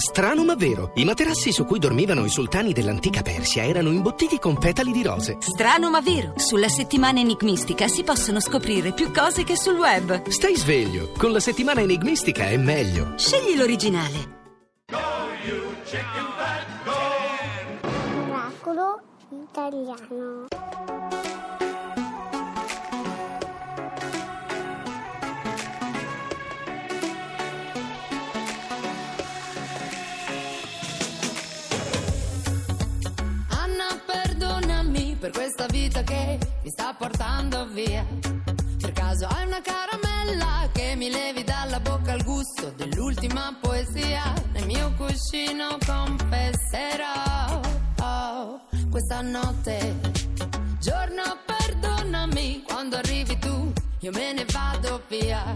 Strano 0.00 0.44
ma 0.44 0.54
vero, 0.54 0.92
i 0.94 1.04
materassi 1.04 1.50
su 1.50 1.64
cui 1.64 1.80
dormivano 1.80 2.24
i 2.24 2.28
sultani 2.28 2.72
dell'antica 2.72 3.20
Persia 3.22 3.64
erano 3.64 3.90
imbottiti 3.90 4.38
con 4.38 4.56
petali 4.56 4.92
di 4.92 5.02
rose. 5.02 5.38
Strano 5.40 5.90
ma 5.90 6.00
vero, 6.00 6.34
sulla 6.36 6.68
settimana 6.68 7.18
enigmistica 7.18 7.88
si 7.88 8.04
possono 8.04 8.38
scoprire 8.38 8.92
più 8.92 9.10
cose 9.10 9.42
che 9.42 9.56
sul 9.56 9.74
web. 9.74 10.28
Stai 10.28 10.54
sveglio, 10.54 11.10
con 11.18 11.32
la 11.32 11.40
settimana 11.40 11.80
enigmistica 11.80 12.46
è 12.48 12.56
meglio. 12.56 13.14
Scegli 13.16 13.56
l'originale. 13.56 14.36
Oracolo 18.30 19.00
italiano. 19.30 20.46
Vita 35.70 36.02
che 36.02 36.38
mi 36.62 36.70
sta 36.70 36.94
portando 36.94 37.66
via. 37.68 38.04
Per 38.80 38.92
caso 38.92 39.26
hai 39.26 39.46
una 39.46 39.60
caramella 39.60 40.68
che 40.72 40.94
mi 40.96 41.10
levi 41.10 41.44
dalla 41.44 41.80
bocca 41.80 42.12
il 42.12 42.24
gusto 42.24 42.72
dell'ultima 42.76 43.56
poesia. 43.60 44.32
Nel 44.52 44.66
mio 44.66 44.92
cuscino 44.96 45.76
confesserò 45.84 47.60
oh, 48.00 48.60
questa 48.90 49.20
notte. 49.20 49.94
Giorno, 50.80 51.22
perdonami 51.44 52.62
quando 52.66 52.96
arrivi 52.96 53.38
tu, 53.38 53.72
io 54.00 54.12
me 54.12 54.32
ne 54.32 54.44
vado 54.50 55.02
via. 55.08 55.54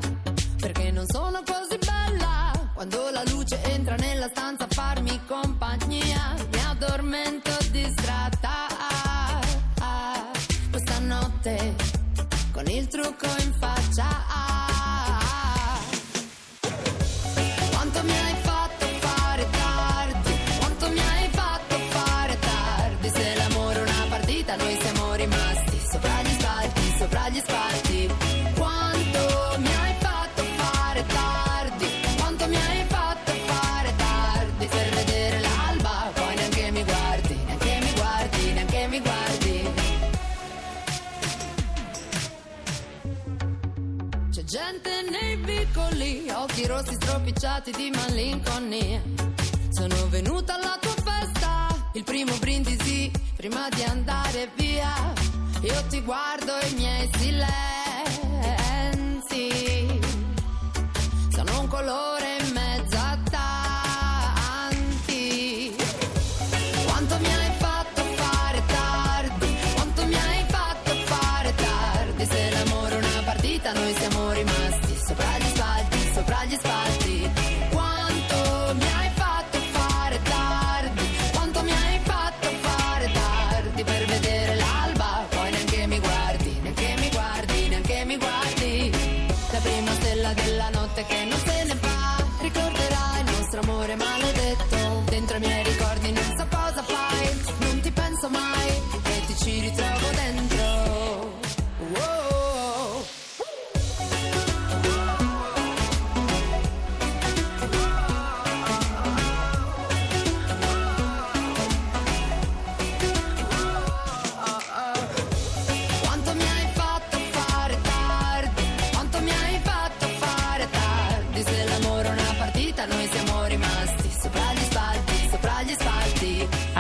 Perché 0.58 0.90
non 0.90 1.06
sono 1.08 1.42
così 1.44 1.78
bella 1.78 2.52
quando 2.74 3.10
la 3.10 3.22
luce 3.26 3.60
entra 3.64 3.94
nella 3.96 4.28
stanza 4.28 4.64
a 4.64 4.68
farmi 4.68 5.20
compagnia. 5.26 6.34
Mi 6.52 6.58
addormento 6.64 7.50
notte 11.42 11.74
con 12.52 12.66
il 12.68 12.86
trucco 12.86 13.26
in 13.40 13.52
faccia. 13.58 14.51
Rossi 46.82 46.94
stropicciati 46.94 47.70
di 47.70 47.90
malinconia. 47.90 49.00
Sono 49.70 50.08
venuta 50.08 50.54
alla 50.54 50.76
tua 50.80 50.94
festa, 51.04 51.68
il 51.92 52.02
primo 52.02 52.36
brindisi 52.38 53.10
prima 53.36 53.68
di 53.68 53.84
andare 53.84 54.50
via. 54.56 54.92
Io 55.62 55.82
ti 55.88 56.02
guardo 56.02 56.52
i 56.68 56.74
miei 56.74 57.08
silenzi. 57.18 57.50
Sono 61.30 61.60
un 61.60 61.68
colore 61.68 62.31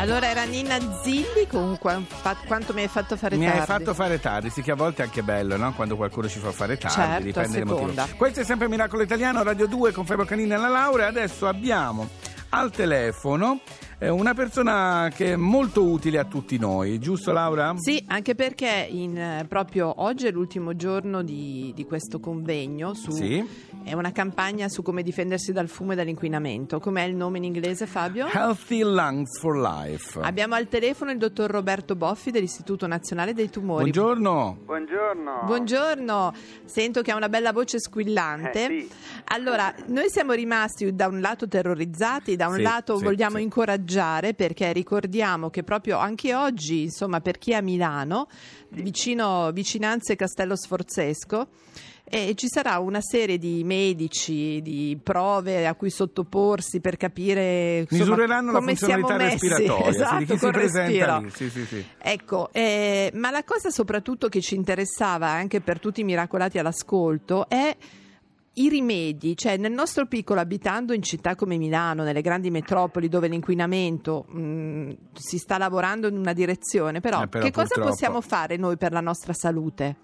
Allora 0.02 0.28
era 0.28 0.42
Nina 0.42 0.80
Zilli 1.00 1.46
con 1.48 1.78
quanto 1.78 2.72
mi 2.72 2.82
hai 2.82 2.88
fatto 2.88 3.16
fare 3.16 3.36
Mi 3.36 3.44
tardi. 3.44 3.60
hai 3.60 3.66
fatto 3.66 3.94
fare 3.94 4.18
tardi, 4.18 4.50
sì 4.50 4.60
che 4.60 4.72
a 4.72 4.74
volte 4.74 5.02
è 5.02 5.04
anche 5.04 5.22
bello, 5.22 5.56
no? 5.56 5.72
Quando 5.74 5.94
qualcuno 5.94 6.26
ci 6.28 6.40
fa 6.40 6.50
fare 6.50 6.76
tardi, 6.76 6.96
Certo, 6.96 7.22
dipende 7.22 7.58
dal 7.62 7.66
motivo. 7.68 8.16
Questo 8.16 8.40
è 8.40 8.44
sempre 8.44 8.66
Miracolo 8.66 9.04
Italiano, 9.04 9.44
Radio 9.44 9.68
2 9.68 9.92
con 9.92 10.04
Fabio 10.04 10.24
Canini 10.24 10.54
e 10.54 10.56
la 10.56 10.66
Laura. 10.66 11.06
Adesso 11.06 11.46
abbiamo 11.46 12.08
al 12.48 12.72
telefono 12.72 13.60
eh, 14.02 14.08
una 14.08 14.34
persona 14.34 15.10
che 15.14 15.32
è 15.32 15.36
molto 15.36 15.84
utile 15.84 16.18
a 16.18 16.24
tutti 16.24 16.58
noi, 16.58 16.98
giusto 16.98 17.30
Laura? 17.32 17.74
Sì, 17.76 18.02
anche 18.08 18.34
perché 18.34 18.86
in, 18.90 19.16
eh, 19.16 19.44
proprio 19.48 19.92
oggi 20.02 20.26
è 20.26 20.30
l'ultimo 20.32 20.74
giorno 20.74 21.22
di, 21.22 21.72
di 21.74 21.84
questo 21.84 22.18
convegno 22.18 22.94
su, 22.94 23.12
Sì. 23.12 23.44
è 23.84 23.92
una 23.92 24.10
campagna 24.10 24.68
su 24.68 24.82
come 24.82 25.02
difendersi 25.02 25.52
dal 25.52 25.68
fumo 25.68 25.92
e 25.92 25.94
dall'inquinamento. 25.94 26.80
Com'è 26.80 27.02
il 27.04 27.14
nome 27.14 27.38
in 27.38 27.44
inglese 27.44 27.86
Fabio? 27.86 28.26
Healthy 28.32 28.82
Lungs 28.82 29.38
for 29.38 29.56
Life. 29.56 30.18
Abbiamo 30.20 30.54
al 30.56 30.68
telefono 30.68 31.10
il 31.12 31.18
dottor 31.18 31.50
Roberto 31.50 31.94
Boffi 31.94 32.30
dell'Istituto 32.32 32.86
Nazionale 32.88 33.34
dei 33.34 33.50
Tumori. 33.50 33.90
Buongiorno. 33.90 34.58
Buongiorno. 34.64 35.40
Buongiorno, 35.44 36.34
sento 36.64 37.02
che 37.02 37.10
ha 37.12 37.16
una 37.16 37.28
bella 37.28 37.52
voce 37.52 37.78
squillante. 37.78 38.64
Eh, 38.64 38.80
sì. 38.80 38.90
Allora, 39.26 39.72
noi 39.86 40.08
siamo 40.10 40.32
rimasti 40.32 40.94
da 40.94 41.06
un 41.06 41.20
lato 41.20 41.46
terrorizzati, 41.46 42.34
da 42.36 42.48
un 42.48 42.56
Sì, 42.56 42.62
lato 42.62 42.96
sì, 42.98 43.04
vogliamo 43.04 43.36
sì. 43.36 43.42
Incoraggiare 43.92 44.34
perché 44.34 44.72
ricordiamo 44.72 45.50
che 45.50 45.62
proprio 45.62 45.98
anche 45.98 46.34
oggi, 46.34 46.82
insomma, 46.82 47.20
per 47.20 47.38
chi 47.38 47.52
è 47.52 47.56
a 47.56 47.60
Milano, 47.60 48.28
vicino 48.70 49.50
vicinanze 49.52 50.16
Castello 50.16 50.56
Sforzesco, 50.56 51.48
e 52.04 52.34
ci 52.34 52.46
sarà 52.48 52.78
una 52.78 53.00
serie 53.00 53.38
di 53.38 53.62
medici, 53.64 54.60
di 54.60 54.98
prove 55.02 55.66
a 55.66 55.74
cui 55.74 55.88
sottoporsi 55.88 56.80
per 56.80 56.96
capire 56.96 57.86
insomma, 57.88 58.02
Misureranno 58.02 58.52
la 58.52 58.58
come 58.58 58.74
siamo 58.74 59.06
funzionalità 59.06 59.34
messi. 59.34 59.48
respiratoria 59.48 59.88
esatto, 59.88 60.36
si 60.36 60.50
presenta 60.50 61.18
lì. 61.18 61.30
Sì, 61.30 61.48
sì, 61.48 61.64
sì. 61.64 61.84
Ecco, 61.98 62.50
eh, 62.52 63.10
ma 63.14 63.30
la 63.30 63.44
cosa 63.44 63.70
soprattutto 63.70 64.28
che 64.28 64.40
ci 64.40 64.56
interessava 64.56 65.28
anche 65.28 65.60
per 65.60 65.78
tutti 65.78 66.00
i 66.00 66.04
miracolati 66.04 66.58
all'ascolto 66.58 67.48
è 67.48 67.74
i 68.54 68.68
rimedi, 68.68 69.36
cioè 69.36 69.56
nel 69.56 69.72
nostro 69.72 70.06
piccolo 70.06 70.40
abitando 70.40 70.92
in 70.92 71.02
città 71.02 71.34
come 71.34 71.56
Milano, 71.56 72.04
nelle 72.04 72.20
grandi 72.20 72.50
metropoli 72.50 73.08
dove 73.08 73.28
l'inquinamento 73.28 74.24
mh, 74.28 74.96
si 75.14 75.38
sta 75.38 75.56
lavorando 75.56 76.08
in 76.08 76.18
una 76.18 76.32
direzione, 76.34 77.00
però, 77.00 77.22
Eh, 77.22 77.28
però 77.28 77.44
che 77.44 77.50
cosa 77.50 77.80
possiamo 77.80 78.20
fare 78.20 78.56
noi 78.56 78.76
per 78.76 78.92
la 78.92 79.00
nostra 79.00 79.32
salute? 79.32 79.96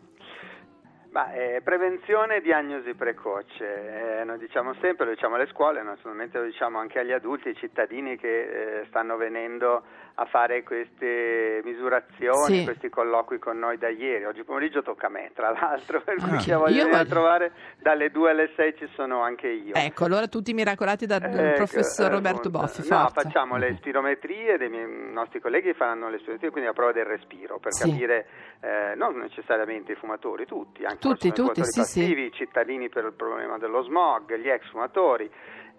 Ma, 1.10 1.32
eh, 1.32 1.62
prevenzione 1.64 2.37
e 2.37 2.40
diagnosi 2.43 2.93
precoce, 2.94 4.20
eh, 4.20 4.25
noi 4.25 4.37
diciamo 4.38 4.75
sempre, 4.75 5.06
lo 5.06 5.12
diciamo 5.12 5.37
alle 5.37 5.46
scuole, 5.46 5.82
naturalmente 5.82 6.38
lo 6.38 6.44
diciamo 6.44 6.78
anche 6.78 6.99
agli 6.99 7.12
adulti, 7.12 7.49
ai 7.49 7.56
cittadini 7.56 8.16
che 8.19 8.81
eh, 8.81 8.84
stanno 8.88 9.16
venendo 9.16 9.82
a 10.20 10.25
fare 10.26 10.62
queste 10.64 11.60
misurazioni, 11.64 12.58
Sì. 12.58 12.64
questi 12.64 12.88
colloqui 12.90 13.38
con 13.38 13.56
noi 13.58 13.78
da 13.78 13.88
ieri. 13.88 14.25
Oggi 14.26 14.43
pomeriggio 14.44 14.82
tocca 14.82 15.06
a 15.06 15.10
me, 15.10 15.31
tra 15.32 15.50
l'altro, 15.50 16.00
per 16.05 16.16
cui 16.16 16.37
Ah. 16.37 16.37
chi 16.37 16.52
ha 16.52 16.58
voglia 16.58 16.75
Io 16.76 16.84
di 16.84 16.90
venire 16.90 16.94
a 16.94 16.99
voglio- 17.05 17.08
trovare 17.11 17.52
dalle 17.78 18.11
2 18.11 18.31
alle 18.31 18.50
6 18.54 18.76
ci 18.76 18.88
sono 18.94 19.22
anche 19.22 19.46
io. 19.49 19.75
Ecco, 19.76 20.04
allora 20.04 20.26
tutti 20.26 20.52
miraccolati 20.52 21.06
dal 21.06 21.22
Ecco, 21.22 21.54
professor 21.54 22.11
eh, 22.11 22.14
Roberto. 22.14 22.50
Boffi. 22.50 22.87
No, 22.88 23.08
facciamo 23.14 23.56
le 23.56 23.76
spirometrie, 23.76 24.58
dei 24.58 24.69
miei- 24.69 25.11
nostri 25.12 25.40
colleghi 25.40 25.72
faranno 25.72 26.08
le 26.11 26.19
spirometrie, 26.19 26.50
quindi 26.50 26.69
la 26.69 26.75
prova 26.75 26.93
del 26.93 27.06
respiro 27.06 27.58
per 27.58 27.72
Sì. 27.72 27.88
capire 27.88 28.26
eh, 28.61 28.94
non 28.96 29.16
necessariamente 29.19 29.93
i 29.93 29.94
fumatori, 29.94 30.44
tutti, 30.44 30.84
anche 30.84 30.98
Tutti, 30.99 31.33
tutti, 31.33 31.65
sì, 31.65 31.71
sì. 31.71 31.79
passivi, 31.81 32.25
i 32.25 32.33
cittadini 32.33 32.89
per 32.89 33.05
il 33.05 33.12
problema 33.12 33.59
dello 33.59 33.83
smog, 33.83 34.35
gli 34.37 34.49
ex 34.49 34.69
fumatori 34.71 35.31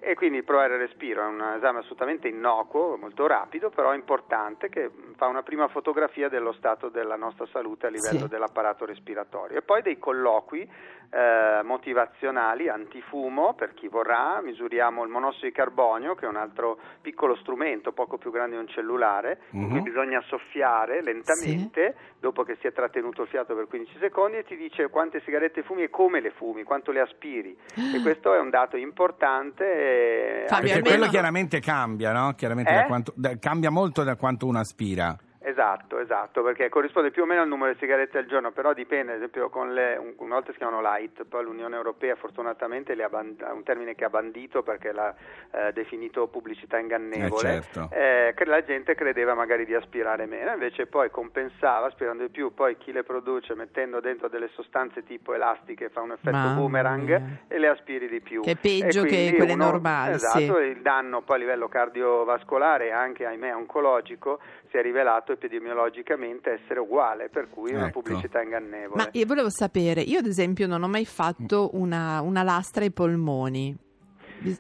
e 0.02 0.16
quindi 0.16 0.44
provare 0.44 0.76
il 0.76 0.80
respiro 0.80 1.24
è 1.24 1.26
un 1.28 1.42
esame 1.58 1.80
assolutamente 1.80 2.30
innocuo, 2.30 2.96
molto 2.96 3.28
rapido, 3.28 3.70
però 3.70 3.94
importante 3.94 4.70
che 4.70 4.90
fa 5.18 5.28
una 5.28 5.44
prima 5.44 5.68
fotografia 5.68 6.30
dello 6.30 6.54
stato 6.54 6.88
della 6.88 7.18
nostra 7.18 7.46
salute 7.48 7.88
a 7.88 7.90
livello 7.90 8.20
Sì. 8.20 8.28
dell'apparato 8.30 8.86
respiratorio 8.86 9.58
e 9.58 9.62
poi 9.62 9.82
dei 9.82 9.98
colloqui 10.00 10.70
eh, 11.12 11.64
motivazionali 11.64 12.70
antifumo 12.70 13.54
per 13.56 13.74
chi 13.74 13.88
vorrà, 13.88 14.40
misuriamo 14.44 15.04
il 15.04 15.10
monossido 15.10 15.48
di 15.48 15.52
carbonio 15.52 16.14
che 16.16 16.26
è 16.26 16.28
un 16.30 16.36
altro 16.36 16.78
piccolo 17.02 17.36
strumento 17.38 17.92
poco 17.94 18.18
più 18.18 18.32
grande 18.32 18.56
di 18.56 18.62
un 18.62 18.68
cellulare 18.68 19.42
in 19.52 19.68
cui 19.70 19.78
Mhm. 19.80 19.84
bisogna 19.84 20.22
soffiare 20.28 21.02
lentamente 21.02 21.96
dopo 22.20 22.44
che 22.44 22.58
si 22.62 22.68
è 22.68 22.74
trattenuto 22.74 23.24
il 23.24 23.28
fiato 23.30 23.56
per 23.56 23.68
15 23.68 23.98
secondi 24.00 24.38
e 24.38 24.44
ti 24.44 24.56
dice 24.56 24.90
quante 24.90 25.22
sigarette 25.26 25.64
fumi 25.64 25.84
e 25.84 25.90
come 25.90 26.20
le 26.22 26.32
fumi, 26.32 26.64
quanto 26.64 26.92
le 26.92 27.00
aspiri 27.02 27.58
e 27.96 28.02
questo 28.02 28.34
è 28.34 28.40
un 28.40 28.50
dato 28.50 28.78
importante 28.78 29.64
e 29.64 30.44
Fabio, 30.48 30.64
Perché 30.66 30.72
almeno- 30.78 30.84
quello 30.98 31.08
chiaramente 31.10 31.60
cambia, 31.60 32.12
no? 32.12 32.34
Chiaramente 32.36 32.72
Eh? 32.72 32.76
da 32.76 32.86
quanto- 32.86 33.14
da- 33.16 33.38
cambia 33.40 33.70
molto 33.72 34.04
da 34.04 34.16
quanto 34.16 34.46
uno 34.46 34.60
aspira. 34.60 35.16
Esatto, 35.50 35.98
esatto, 36.00 36.44
perché 36.44 36.70
corrisponde 36.70 37.10
più 37.12 37.24
o 37.24 37.26
meno 37.26 37.42
al 37.42 37.48
numero 37.48 37.72
di 37.74 37.80
sigarette 37.80 38.20
al 38.20 38.26
giorno, 38.26 38.52
però 38.52 38.74
dipende, 38.74 39.12
ad 39.14 39.18
esempio 39.18 39.50
con 39.50 39.74
le, 39.74 39.96
un- 39.98 40.14
una 40.18 40.36
volta 40.36 40.52
si 40.52 40.58
chiamano 40.58 40.80
light, 40.82 41.24
poi 41.26 41.44
l'Unione 41.44 41.76
Europea 41.76 42.16
fortunatamente 42.16 42.94
le 42.94 43.04
ha 43.04 43.10
band- 43.10 43.46
un 43.52 43.64
termine 43.64 43.96
che 43.96 44.06
ha 44.06 44.10
bandito 44.10 44.62
perché 44.64 44.92
l'ha 44.92 45.14
eh, 45.52 45.74
definito 45.74 46.28
pubblicità 46.28 46.78
ingannevole, 46.78 47.50
Eh, 47.58 47.62
certo. 47.64 47.90
eh, 47.96 48.34
che 48.36 48.46
la 48.46 48.64
gente 48.64 48.94
credeva 48.96 49.34
magari 49.34 49.66
di 49.66 49.74
aspirare 49.74 50.26
meno, 50.28 50.52
invece 50.52 50.86
poi 50.86 51.10
compensava 51.10 51.88
aspirando 51.88 52.24
di 52.24 52.30
più, 52.30 52.54
poi 52.54 52.78
chi 52.78 52.92
le 52.92 53.04
produce 53.04 53.56
mettendo 53.56 54.00
dentro 54.00 54.28
delle 54.30 54.50
sostanze 54.54 55.04
tipo 55.04 55.34
elastiche 55.34 55.90
fa 55.90 56.02
un 56.02 56.12
effetto 56.12 56.36
Mamma 56.36 56.54
boomerang 56.60 57.04
mia. 57.08 57.22
e 57.48 57.58
le 57.58 57.68
aspiri 57.70 58.08
di 58.08 58.22
più. 58.22 58.42
Che 58.42 58.52
è 58.52 58.56
peggio 58.56 59.02
che 59.04 59.34
quelle 59.36 59.54
uno- 59.54 59.66
normali, 59.66 60.14
Esatto, 60.14 60.38
sì. 60.38 60.46
e 60.52 60.66
il 60.68 60.82
danno 60.82 61.22
poi 61.22 61.38
a 61.38 61.40
livello 61.40 61.68
cardiovascolare 61.68 62.88
e 62.88 62.92
anche 62.92 63.26
ahimè 63.26 63.56
oncologico 63.56 64.40
si 64.70 64.78
è 64.78 64.82
rivelato 64.84 65.38
epidemiologicamente 65.40 66.60
essere 66.62 66.80
uguale, 66.80 67.30
per 67.30 67.50
cui 67.50 67.72
è 67.72 67.76
una 67.76 67.88
Ecco. 67.88 68.02
pubblicità 68.02 68.42
ingannevole. 68.42 69.04
Ma 69.04 69.10
io 69.14 69.26
volevo 69.26 69.50
sapere, 69.50 70.02
io 70.02 70.20
ad 70.20 70.26
esempio 70.26 70.68
non 70.68 70.84
ho 70.84 70.88
mai 70.88 71.06
fatto 71.06 71.70
una, 71.74 72.22
una 72.22 72.44
lastra 72.44 72.84
ai 72.84 72.92
polmoni. 72.92 73.76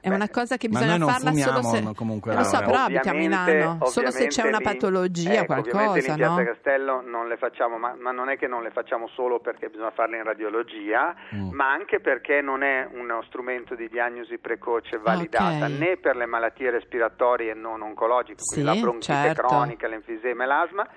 È 0.02 0.10
Beh, 0.10 0.16
una 0.16 0.30
cosa 0.30 0.58
che 0.58 0.68
ma 0.68 0.80
bisogna 0.80 0.98
noi 0.98 1.08
non 1.08 1.10
farla 1.10 1.31
solo 1.31 1.62
se... 1.62 1.94
comunque, 1.96 2.36
lo 2.36 2.44
so, 2.44 2.60
però 2.60 2.78
abita 2.80 3.10
a 3.10 3.14
Ovviamente- 3.14 3.54
Milano, 3.56 3.86
solo 3.86 4.12
se 4.12 4.28
c'è 4.28 4.46
una 4.46 4.58
lì- 4.58 4.64
patologia, 4.64 5.31
ecco, 5.42 5.54
ovviamente 5.54 5.70
lì 5.70 6.06
qualcosa, 6.06 6.16
Piazza 6.16 6.36
no? 6.42 6.44
Castello 6.46 7.02
non 7.02 7.28
le 7.28 7.38
facciamo, 7.38 7.78
ma, 7.78 7.96
ma 7.98 8.12
non 8.12 8.30
è 8.30 8.38
che 8.38 8.48
non 8.48 8.62
le 8.64 8.72
facciamo 8.72 9.08
solo 9.10 9.40
perché 9.40 9.70
bisogna 9.70 9.92
farle 9.92 10.18
in 10.18 10.24
radiologia, 10.24 11.16
Mm. 11.34 11.50
ma 11.54 11.72
anche 11.72 12.00
perché 12.00 12.42
non 12.42 12.62
è 12.64 12.88
uno 12.92 13.22
strumento 13.24 13.76
di 13.76 13.88
diagnosi 13.90 14.38
precoce 14.38 14.98
validata 14.98 15.66
Ok. 15.66 15.72
né 15.80 15.98
per 15.98 16.16
le 16.16 16.25
malattie 16.25 16.70
respiratorie 16.72 17.54
non 17.54 17.82
oncologiche, 17.82 18.40
Sì, 18.42 18.62
quindi 18.62 18.75
la 18.75 18.82
bronchite 18.86 19.14
certo. 19.14 19.48
cronica, 19.48 19.88
l'enfisema 19.88 20.44
e 20.44 20.48
l'asma, 20.48 20.88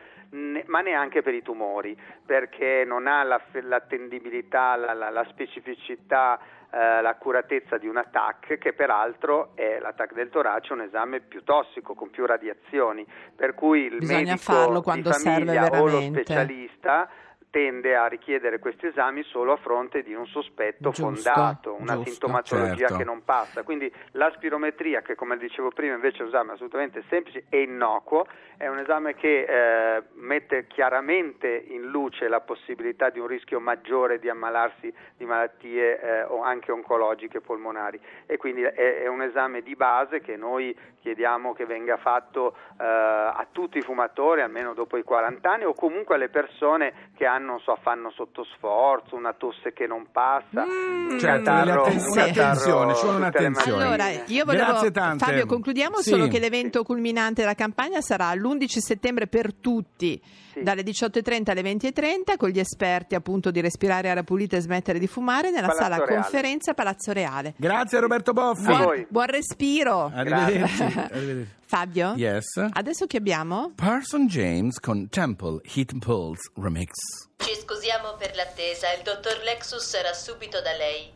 ma 0.66 0.80
neanche 0.80 1.20
per 1.22 1.34
i 1.34 1.42
tumori, 1.42 1.94
perché 2.24 2.84
non 2.86 3.06
ha 3.06 3.22
la- 3.22 3.40
l'attendibilità, 3.60 4.76
la, 4.76 4.94
la- 4.94 5.10
la 5.10 5.24
specificità, 5.28 6.38
eh, 6.72 7.02
l'accuratezza 7.02 7.76
di 7.76 7.86
un 7.86 7.98
ATAC, 7.98 8.56
che 8.56 8.72
peraltro 8.72 9.50
è 9.54 9.78
l'ATAC 9.78 10.14
del 10.14 10.30
torace, 10.30 10.72
un 10.72 10.80
esame 10.80 11.20
più 11.20 11.44
tossico, 11.44 11.94
con 11.94 12.08
più 12.08 12.24
radiazioni, 12.24 13.06
per 13.36 13.54
cui 13.54 13.82
il 13.82 13.98
Bisogna 13.98 14.18
medico 14.18 14.38
farlo 14.38 14.78
di 14.78 14.82
quando 14.82 15.12
serve 15.12 15.44
famiglia 15.44 15.66
o 15.66 15.76
lo 15.76 15.84
veramente. 15.84 16.22
specialista 16.22 17.08
tende 17.52 17.94
a 17.94 18.06
richiedere 18.06 18.58
questi 18.58 18.86
esami 18.86 19.22
solo 19.24 19.52
a 19.52 19.56
fronte 19.56 20.02
di 20.02 20.14
un 20.14 20.26
sospetto 20.26 20.88
Giusto, 20.88 21.02
fondato, 21.02 21.76
una 21.78 21.96
giusto. 21.96 22.10
sintomatologia 22.10 22.76
Certo. 22.76 22.96
che 22.96 23.04
non 23.04 23.24
passa. 23.24 23.62
Quindi 23.62 23.92
la 24.12 24.32
spirometria, 24.34 25.02
che 25.02 25.14
come 25.14 25.36
dicevo 25.36 25.68
prima 25.68 25.94
invece 25.94 26.18
è 26.18 26.22
un 26.22 26.28
esame 26.28 26.52
assolutamente 26.52 27.04
semplice 27.10 27.44
e 27.50 27.60
innocuo, 27.60 28.26
è 28.56 28.68
un 28.68 28.78
esame 28.78 29.14
che 29.14 29.42
eh, 29.42 30.02
mette 30.14 30.66
chiaramente 30.68 31.48
in 31.48 31.82
luce 31.82 32.28
la 32.28 32.40
possibilità 32.40 33.10
di 33.10 33.18
un 33.18 33.26
rischio 33.26 33.60
maggiore 33.60 34.18
di 34.18 34.28
ammalarsi 34.30 34.92
di 35.16 35.24
malattie 35.24 36.00
eh, 36.00 36.22
o 36.22 36.42
anche 36.42 36.70
oncologiche 36.70 37.40
polmonari 37.40 38.00
e 38.24 38.36
quindi 38.36 38.62
è, 38.62 39.02
è 39.02 39.08
un 39.08 39.20
esame 39.22 39.62
di 39.62 39.74
base 39.74 40.20
che 40.20 40.36
noi 40.36 40.76
chiediamo 41.00 41.52
che 41.52 41.66
venga 41.66 41.96
fatto 41.96 42.54
eh, 42.78 42.84
a 42.84 43.44
tutti 43.50 43.78
i 43.78 43.82
fumatori 43.82 44.42
almeno 44.42 44.74
dopo 44.74 44.96
i 44.96 45.02
40 45.02 45.50
anni 45.50 45.64
o 45.64 45.74
comunque 45.74 46.14
alle 46.14 46.28
persone 46.28 47.10
che 47.16 47.26
hanno 47.26 47.41
non 47.42 47.58
so, 47.60 47.76
fanno 47.82 48.10
sotto 48.16 48.44
sforzo, 48.56 49.14
una 49.16 49.34
tosse 49.34 49.72
che 49.74 49.86
non 49.86 50.06
passa, 50.10 50.62
un 50.64 51.18
Certo, 51.20 51.44
catarro- 51.44 51.82
l'atten- 51.84 51.98
un 51.98 52.04
un'attenzione, 52.08 52.32
catarro 52.32 52.94
ci 52.94 53.06
un'attenzione. 53.06 53.82
Allora, 53.84 54.08
io 54.26 54.44
volevo 54.44 54.64
Grazie 54.70 54.90
tante. 54.92 55.24
Fabio, 55.24 55.46
concludiamo 55.46 55.96
Sì. 55.98 56.10
solo 56.10 56.28
che 56.28 56.38
l'evento 56.38 56.82
culminante 56.84 57.42
della 57.42 57.54
campagna 57.54 58.00
sarà 58.00 58.32
l'11 58.34 58.78
settembre 58.80 59.26
per 59.26 59.52
tutti, 59.52 60.20
Sì. 60.52 60.62
dalle 60.62 60.82
18.30 60.82 61.50
alle 61.52 61.62
20.30, 61.62 62.36
con 62.36 62.48
gli 62.50 62.58
esperti 62.58 63.14
appunto 63.14 63.50
di 63.50 63.60
respirare 63.60 64.08
aria 64.10 64.22
pulita 64.22 64.56
e 64.56 64.60
smettere 64.60 64.98
di 64.98 65.06
fumare 65.06 65.50
nella 65.50 65.68
Palazzo 65.68 65.82
sala 65.82 65.96
Reale. 65.96 66.12
conferenza 66.14 66.74
Palazzo 66.74 67.12
Reale. 67.12 67.54
Grazie 67.56 68.00
Roberto 68.00 68.32
Boffi. 68.32 68.64
Buon, 68.66 69.06
buon 69.08 69.26
respiro. 69.26 70.10
Arrivederci. 70.14 70.82
Arrivederci. 71.10 71.60
Fabio? 71.72 72.12
Yes. 72.16 72.44
Adesso 72.70 73.06
che 73.06 73.16
abbiamo? 73.16 73.72
Parson 73.74 74.26
James 74.26 74.78
con 74.78 75.08
Temple 75.08 75.62
Heat 75.74 75.98
Pulse 76.00 76.50
Remix. 76.56 76.90
Ci 77.38 77.54
scusiamo 77.62 78.14
per 78.18 78.36
l'attesa, 78.36 78.92
il 78.92 79.02
dottor 79.02 79.40
Lexus 79.42 79.82
sarà 79.82 80.12
subito 80.12 80.60
da 80.60 80.72
lei. 80.76 81.10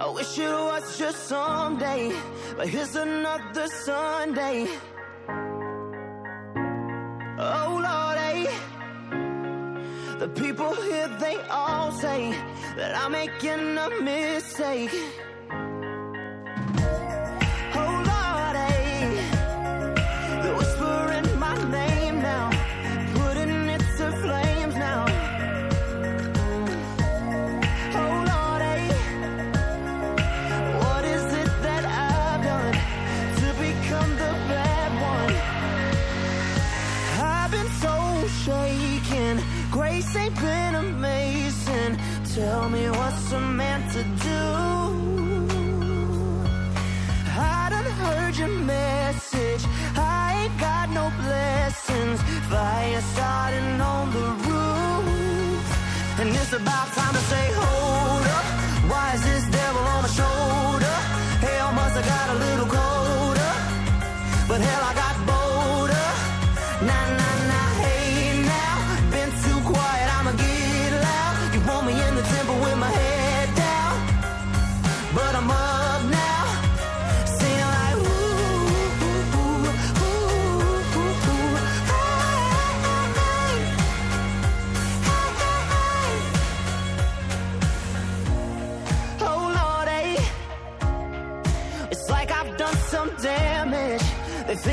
Oh 0.00 0.14
wish 0.14 0.38
it 0.38 0.48
was 0.48 0.96
just 0.96 1.28
someday, 1.28 2.10
but 2.56 2.66
here's 2.68 2.96
another 2.96 3.68
Sunday. 3.84 4.66
The 10.18 10.28
people 10.28 10.74
here, 10.74 11.06
they 11.20 11.36
all 11.48 11.92
say 11.92 12.32
that 12.74 12.92
I'm 12.96 13.12
making 13.12 13.78
a 13.78 13.88
mistake. 14.02 14.90
About 56.62 56.88
time 56.88 57.14
to 57.14 57.20
say, 57.20 57.47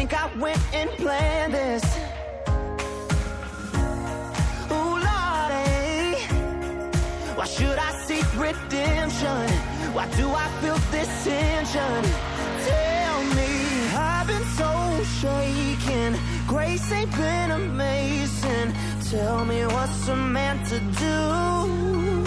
think 0.07 0.21
I 0.21 0.37
went 0.37 0.61
and 0.73 0.89
planned 0.91 1.53
this. 1.53 1.83
Ooh, 4.71 4.97
Lord, 5.07 5.51
eh? 5.51 6.15
Why 7.35 7.45
should 7.45 7.79
I 7.79 7.91
seek 8.05 8.27
redemption? 8.37 9.49
Why 9.95 10.07
do 10.15 10.29
I 10.29 10.47
feel 10.61 10.77
this 10.91 11.09
tension? 11.23 12.01
Tell 12.69 13.23
me, 13.37 13.51
I've 13.95 14.27
been 14.27 14.45
shaking. 15.21 16.15
Grace 16.45 16.91
ain't 16.91 17.11
been 17.15 17.51
amazing. 17.51 18.73
Tell 19.09 19.43
me 19.45 19.65
what's 19.65 20.07
a 20.07 20.15
man 20.15 20.63
to 20.65 20.79
do? 21.01 22.24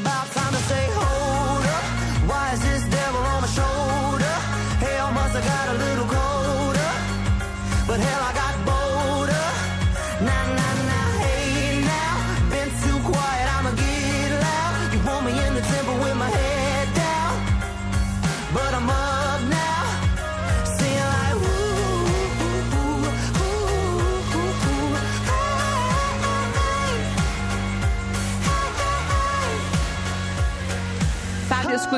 About 0.00 0.27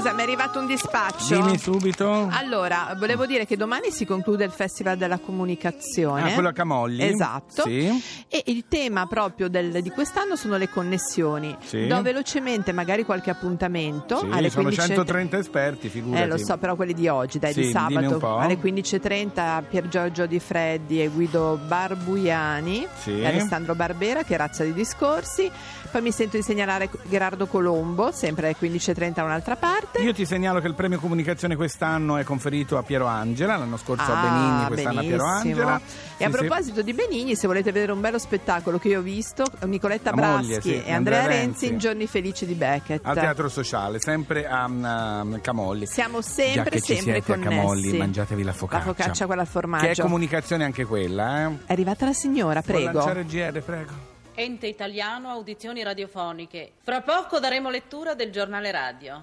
Fabio, 0.00 0.09
scusa, 0.09 0.10
mi 0.21 0.27
è 0.27 0.29
arrivato 0.29 0.59
un 0.59 0.67
dispaccio. 0.67 1.35
Dimmi 1.35 1.57
subito. 1.59 2.29
Allora, 2.31 2.95
volevo 2.99 3.25
dire 3.25 3.47
che 3.47 3.57
domani 3.57 3.91
si 3.91 4.05
conclude 4.05 4.45
il 4.45 4.50
Festival 4.50 4.97
della 4.99 5.19
Comunicazione. 5.19 6.31
Ah, 6.31 6.35
quello 6.35 6.49
a 6.49 6.53
Camogli? 6.53 7.03
Esatto. 7.03 7.62
Sì. 7.62 7.89
E 8.29 8.43
il 8.47 8.65
tema 8.69 9.07
proprio 9.07 9.49
del- 9.49 9.81
di 9.83 9.91
quest'anno 9.91 10.37
sono 10.37 10.57
le 10.59 10.69
connessioni. 10.69 11.57
Sì. 11.65 11.87
Do 11.87 12.03
velocemente 12.03 12.73
magari 12.73 13.05
qualche 13.05 13.31
appuntamento. 13.31 14.19
Sì, 14.19 14.27
alle 14.31 14.50
sono 14.50 14.65
15 14.65 14.87
130 14.89 15.39
esperti, 15.39 15.89
figurati. 15.89 16.23
Eh, 16.23 16.27
lo 16.27 16.37
so, 16.37 16.57
però 16.59 16.77
quelli 16.77 16.93
di 16.95 17.09
oggi, 17.09 17.39
dai, 17.39 17.53
Sì, 17.55 17.61
di 17.62 17.71
sabato 17.71 18.37
alle 18.37 18.59
15.30 18.59 19.62
Pier 19.69 19.89
Giorgio 19.89 20.27
Di 20.27 20.39
Freddi 20.39 21.00
e 21.03 21.09
Guido 21.09 21.59
Barbuiani 21.67 22.87
Sì. 23.00 23.21
e 23.21 23.27
Alessandro 23.27 23.75
Barbera, 23.75 24.23
che 24.23 24.37
razza 24.37 24.65
di 24.65 24.73
discorsi. 24.75 25.50
Poi 25.91 26.03
mi 26.03 26.12
sento 26.12 26.37
di 26.37 26.43
segnalare 26.45 26.89
Gerardo 27.09 27.47
Colombo, 27.47 28.12
sempre 28.12 28.47
alle 28.47 28.57
15.30 28.57 29.11
da 29.15 29.25
un'altra 29.25 29.57
parte. 29.57 30.00
Io 30.03 30.10
ti 30.12 30.25
segnalo 30.26 30.61
che 30.61 30.67
il 30.67 30.75
premio 30.75 30.99
comunicazione 30.99 31.57
quest'anno 31.57 32.17
è 32.17 32.25
conferito 32.25 32.76
a 32.79 32.83
Piero 32.83 33.07
Angela, 33.07 33.57
l'anno 33.57 33.76
scorso 33.76 34.11
a 34.12 34.19
Ah, 34.21 34.23
Benigni, 34.23 34.67
quest'anno 34.67 34.99
a 34.99 35.02
Piero 35.02 35.25
benissimo. 35.25 35.50
Angela. 35.50 35.81
E 36.17 36.25
a 36.25 36.26
Sì, 36.29 36.33
sì. 36.33 36.38
proposito 36.38 36.83
di 36.83 36.93
Benigni, 36.93 37.37
se 37.37 37.47
volete 37.47 37.73
vedere 37.73 37.93
un 37.93 38.00
bello 38.00 38.19
spettacolo 38.19 38.79
che 38.79 38.88
io 38.88 38.99
ho 38.99 39.02
visto, 39.02 39.45
Nicoletta 39.64 40.11
La 40.11 40.17
Braschi 40.17 40.43
moglie, 40.47 40.61
sì, 40.61 40.83
e 40.83 40.93
Andrea 40.93 41.21
Andrea 41.21 41.26
Renzi 41.40 41.67
in. 41.69 41.79
Giorni 41.79 42.07
Felici 42.07 42.47
di 42.47 42.55
Beckett. 42.55 43.05
Al 43.05 43.14
teatro 43.19 43.49
sociale, 43.49 44.00
sempre 44.00 44.47
a, 44.47 44.64
um, 44.67 45.40
Camolli. 45.40 45.87
Siamo 45.87 46.21
Già 46.21 46.26
sempre, 46.29 46.79
sempre 46.81 46.81
siete 47.02 47.19
a 47.19 47.23
connessi. 47.23 47.49
Camolli, 47.57 47.97
mangiatevi 47.97 48.43
la 48.43 48.52
focaccia. 48.52 48.79
La 48.87 48.93
focaccia, 48.95 49.26
quella 49.26 49.40
al 49.43 49.47
Che 49.47 49.52
è 49.52 49.61
formaggio. 49.61 50.02
comunicazione 50.02 50.64
anche 50.64 50.85
quella, 50.85 51.43
eh? 51.47 51.57
È 51.67 51.73
arrivata 51.73 52.05
la 52.07 52.12
signora, 52.12 52.61
Può 52.62 52.75
prego. 52.75 52.93
lanciare 52.99 53.21
il 53.21 53.26
GR, 53.26 53.61
prego. 53.62 54.09
Ente 54.35 54.67
italiano 54.69 55.29
audizioni 55.29 55.83
radiofoniche. 55.83 56.73
Fra 56.83 57.00
poco 57.02 57.38
daremo 57.40 57.69
lettura 57.69 58.14
del 58.14 58.31
giornale 58.31 58.71
radio. 58.71 59.23